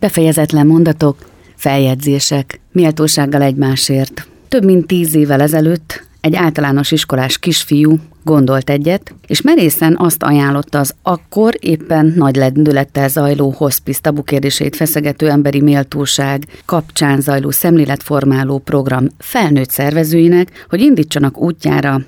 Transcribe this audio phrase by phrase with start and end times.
[0.00, 1.16] Befejezetlen mondatok,
[1.56, 4.28] feljegyzések, méltósággal egymásért.
[4.48, 10.78] Több mint tíz évvel ezelőtt egy általános iskolás kisfiú gondolt egyet, és merészen azt ajánlotta
[10.78, 18.58] az akkor éppen nagy lendülettel zajló hospice tabu kérdését feszegető emberi méltóság kapcsán zajló szemléletformáló
[18.58, 22.00] program felnőtt szervezőinek, hogy indítsanak útjára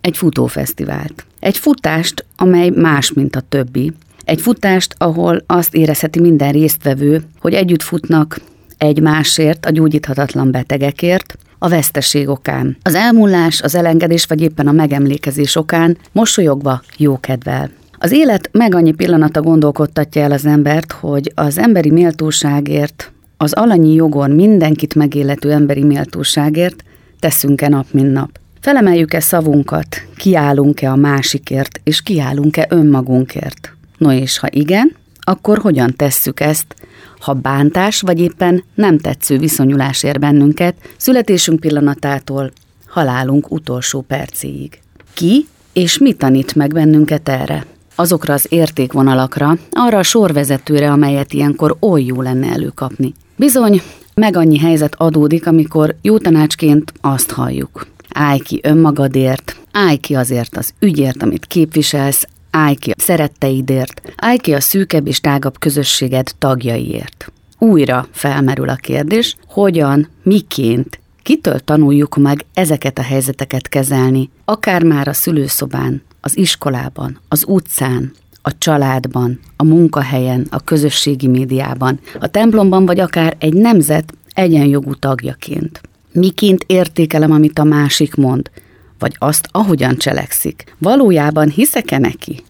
[0.00, 1.24] egy futófesztivált.
[1.40, 3.92] Egy futást, amely más, mint a többi.
[4.30, 8.40] Egy futást, ahol azt érezheti minden résztvevő, hogy együtt futnak
[8.78, 12.76] egymásért, a gyógyíthatatlan betegekért, a veszteség okán.
[12.82, 17.70] Az elmúlás, az elengedés vagy éppen a megemlékezés okán mosolyogva, jókedvel.
[17.98, 23.94] Az élet meg annyi pillanata gondolkodtatja el az embert, hogy az emberi méltóságért, az alanyi
[23.94, 26.84] jogon mindenkit megélető emberi méltóságért
[27.20, 28.30] teszünk-e nap, mint nap.
[28.60, 33.74] Felemeljük-e szavunkat, kiállunk-e a másikért, és kiállunk-e önmagunkért?
[34.00, 36.74] No és ha igen, akkor hogyan tesszük ezt,
[37.18, 42.52] ha bántás vagy éppen nem tetsző viszonyulás ér bennünket születésünk pillanatától
[42.86, 44.78] halálunk utolsó percéig.
[45.14, 47.66] Ki és mi tanít meg bennünket erre?
[47.94, 53.14] Azokra az értékvonalakra, arra a sorvezetőre, amelyet ilyenkor oly jó lenne előkapni.
[53.36, 53.82] Bizony,
[54.14, 57.86] meg annyi helyzet adódik, amikor jó tanácsként azt halljuk.
[58.08, 64.36] Állj ki önmagadért, állj ki azért az ügyért, amit képviselsz, állj ki a szeretteidért, állj
[64.36, 67.32] ki a szűkebb és tágabb közösséged tagjaiért.
[67.58, 75.08] Újra felmerül a kérdés, hogyan, miként, kitől tanuljuk meg ezeket a helyzeteket kezelni, akár már
[75.08, 78.12] a szülőszobán, az iskolában, az utcán,
[78.42, 85.80] a családban, a munkahelyen, a közösségi médiában, a templomban, vagy akár egy nemzet egyenjogú tagjaként.
[86.12, 88.50] Miként értékelem, amit a másik mond,
[89.00, 90.74] vagy azt, ahogyan cselekszik.
[90.78, 92.42] Valójában hiszek-e neki?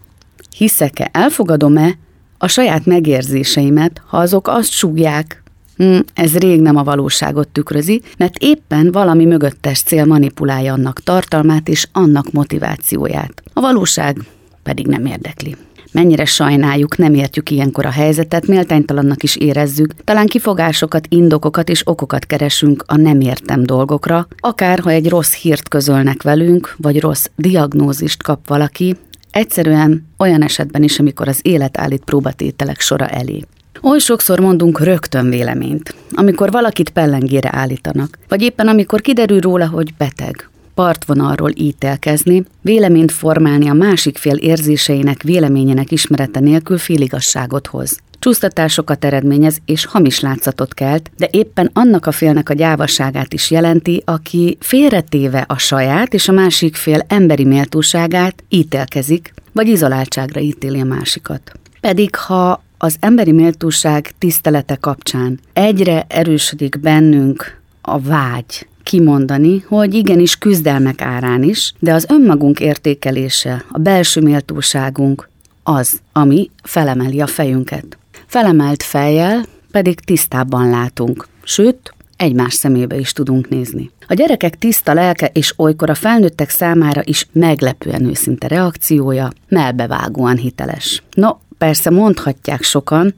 [0.57, 1.97] Hiszek-e, elfogadom-e
[2.37, 5.43] a saját megérzéseimet, ha azok azt súgják,
[5.75, 11.67] hm, ez rég nem a valóságot tükrözi, mert éppen valami mögöttes cél manipulálja annak tartalmát
[11.67, 13.43] és annak motivációját.
[13.53, 14.17] A valóság
[14.63, 15.55] pedig nem érdekli.
[15.91, 22.25] Mennyire sajnáljuk, nem értjük ilyenkor a helyzetet, méltánytalannak is érezzük, talán kifogásokat, indokokat és okokat
[22.25, 28.23] keresünk a nem értem dolgokra, akár ha egy rossz hírt közölnek velünk, vagy rossz diagnózist
[28.23, 28.95] kap valaki,
[29.31, 33.45] egyszerűen olyan esetben is, amikor az élet állít próbatételek sora elé.
[33.83, 39.93] Oly sokszor mondunk rögtön véleményt, amikor valakit pellengére állítanak, vagy éppen amikor kiderül róla, hogy
[39.97, 47.99] beteg, partvonalról ítélkezni, véleményt formálni a másik fél érzéseinek, véleményének ismerete nélkül féligasságot hoz.
[48.19, 54.01] Csúsztatásokat eredményez és hamis látszatot kelt, de éppen annak a félnek a gyávasságát is jelenti,
[54.05, 60.85] aki félretéve a saját és a másik fél emberi méltóságát ítélkezik, vagy izoláltságra ítéli a
[60.85, 61.51] másikat.
[61.79, 70.37] Pedig ha az emberi méltóság tisztelete kapcsán egyre erősödik bennünk a vágy, kimondani, hogy igenis
[70.37, 75.29] küzdelmek árán is, de az önmagunk értékelése, a belső méltóságunk
[75.63, 77.97] az, ami felemeli a fejünket.
[78.25, 83.91] Felemelt fejjel pedig tisztábban látunk, sőt, egymás szemébe is tudunk nézni.
[84.07, 91.03] A gyerekek tiszta lelke és olykor a felnőttek számára is meglepően őszinte reakciója, melbevágóan hiteles.
[91.13, 93.13] No, persze mondhatják sokan,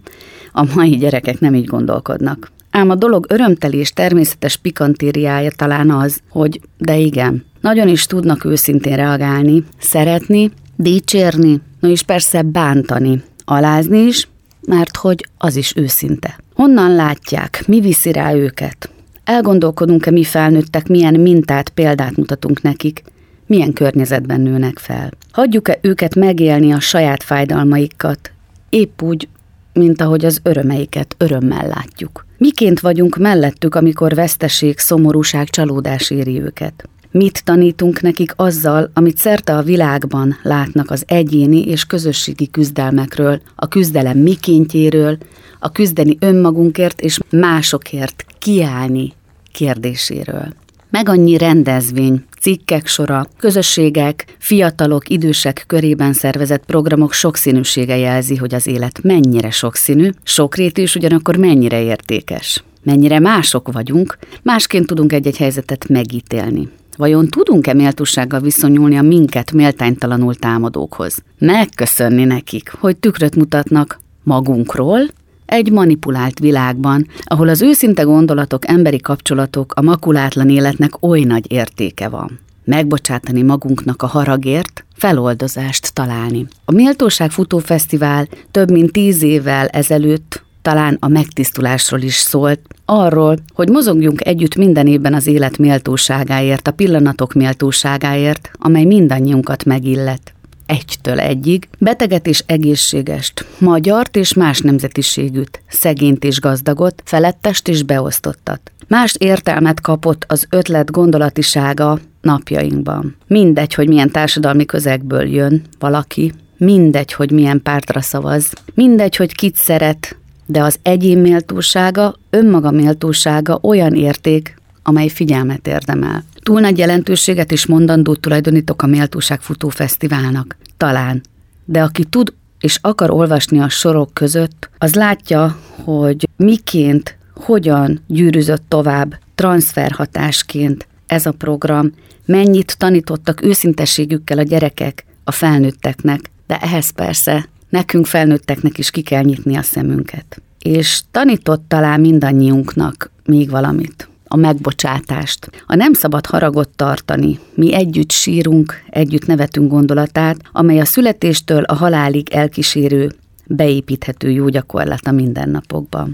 [0.52, 2.52] a mai gyerekek nem így gondolkodnak.
[2.76, 8.46] Ám a dolog örömteli és természetes pikantériája talán az, hogy de igen, nagyon is tudnak
[8.46, 14.28] őszintén reagálni, szeretni, dicsérni, no és persze bántani, alázni is,
[14.68, 16.40] mert hogy az is őszinte.
[16.54, 18.90] Honnan látják, mi viszi rá őket?
[19.24, 23.04] Elgondolkodunk-e mi felnőttek, milyen mintát, példát mutatunk nekik,
[23.46, 25.12] milyen környezetben nőnek fel?
[25.32, 28.32] Hagyjuk-e őket megélni a saját fájdalmaikat,
[28.70, 29.28] épp úgy,
[29.74, 32.26] mint ahogy az örömeiket örömmel látjuk?
[32.38, 36.90] Miként vagyunk mellettük, amikor veszteség, szomorúság, csalódás éri őket?
[37.12, 43.68] Mit tanítunk nekik azzal, amit szerte a világban látnak az egyéni és közösségi küzdelmekről, a
[43.68, 45.18] küzdelem mikéntjéről,
[45.60, 49.14] a küzdeni önmagunkért és másokért kiállni
[49.52, 50.54] kérdéséről?
[50.98, 58.68] Meg annyi rendezvény, cikkek sora, közösségek, fiatalok, idősek körében szervezett programok sokszínűsége jelzi, hogy az
[58.68, 62.64] élet mennyire sokszínű, sokrétű és ugyanakkor mennyire értékes.
[62.84, 66.70] Mennyire mások vagyunk, másként tudunk egy-egy helyzetet megítélni.
[66.98, 71.24] Vajon tudunk-e méltósággal viszonyulni a minket méltánytalanul támadókhoz?
[71.38, 75.02] Megköszönni nekik, hogy tükröt mutatnak magunkról,
[75.46, 82.10] egy manipulált világban, ahol az őszinte gondolatok, emberi kapcsolatok, a makulátlan életnek oly nagy értéke
[82.10, 82.40] van.
[82.66, 86.48] Megbocsátani magunknak a haragért, feloldozást találni.
[86.66, 93.70] A Méltóság Futófesztivál több mint tíz évvel ezelőtt talán a megtisztulásról is szólt, arról, hogy
[93.70, 100.33] mozogjunk együtt minden évben az élet méltóságáért, a pillanatok méltóságáért, amely mindannyiunkat megillet.
[100.66, 108.72] Egytől egyig, beteget és egészségest, magyart és más nemzetiségűt, szegényt és gazdagot, felettest és beosztottat.
[108.88, 113.16] Más értelmet kapott az ötlet gondolatisága napjainkban.
[113.28, 119.56] Mindegy, hogy milyen társadalmi közegből jön valaki, mindegy, hogy milyen pártra szavaz, mindegy, hogy kit
[119.56, 120.16] szeret,
[120.46, 126.24] de az egyén méltósága, önmaga méltósága olyan érték, amely figyelmet érdemel.
[126.42, 130.58] Túl nagy jelentőséget és mondandót tulajdonítok a Méltóság Futó Fesztiválnak.
[130.78, 131.22] Talán.
[131.66, 138.64] De aki tud és akar olvasni a sorok között, az látja, hogy miként, hogyan gyűrűzött
[138.68, 141.92] tovább transferhatásként ez a program,
[142.26, 149.24] mennyit tanítottak őszintességükkel a gyerekek a felnőtteknek, de ehhez persze nekünk felnőtteknek is ki kell
[149.24, 150.42] nyitni a szemünket.
[150.60, 155.50] És tanított talán mindannyiunknak még valamit a megbocsátást.
[155.68, 157.40] A nem szabad haragot tartani.
[157.54, 163.12] Mi együtt sírunk, együtt nevetünk gondolatát, amely a születéstől a halálig elkísérő,
[163.48, 166.12] beépíthető jó gyakorlat a mindennapokban.